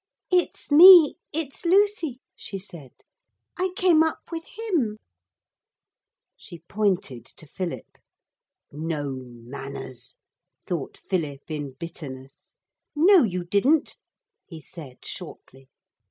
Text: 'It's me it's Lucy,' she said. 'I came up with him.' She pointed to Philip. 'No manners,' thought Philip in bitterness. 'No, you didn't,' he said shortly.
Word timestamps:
'It's 0.31 0.71
me 0.71 1.17
it's 1.31 1.63
Lucy,' 1.63 2.19
she 2.35 2.57
said. 2.57 2.91
'I 3.59 3.71
came 3.75 4.01
up 4.01 4.31
with 4.31 4.43
him.' 4.45 4.97
She 6.35 6.63
pointed 6.67 7.23
to 7.25 7.45
Philip. 7.45 7.99
'No 8.71 9.11
manners,' 9.11 10.15
thought 10.65 10.97
Philip 10.97 11.51
in 11.51 11.73
bitterness. 11.73 12.55
'No, 12.95 13.21
you 13.21 13.45
didn't,' 13.45 13.97
he 14.47 14.59
said 14.59 15.05
shortly. 15.05 15.69